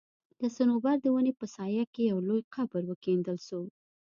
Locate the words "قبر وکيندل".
2.55-3.37